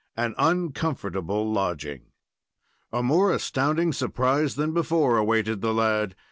AN 0.17 0.33
UNCOMFORTABLE 0.39 1.51
LODGING 1.51 2.01
A 2.91 3.03
more 3.03 3.31
astounding 3.31 3.93
surprise 3.93 4.55
than 4.55 4.73
before 4.73 5.15
awaited 5.17 5.61
the 5.61 5.75
lad. 5.75 6.15